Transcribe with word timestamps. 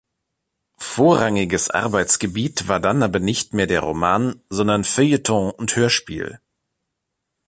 Vorrangiges 0.79 1.69
Arbeitsgebiet 1.69 2.67
war 2.67 2.79
dann 2.79 3.03
aber 3.03 3.19
nicht 3.19 3.53
mehr 3.53 3.67
der 3.67 3.81
Roman, 3.81 4.41
sondern 4.49 4.83
Feuilleton 4.83 5.51
und 5.51 5.75
Hörspiel. 5.75 6.39